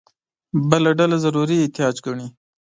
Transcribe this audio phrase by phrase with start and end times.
[0.69, 2.27] بله ډله ضروري احتیاج ګڼي.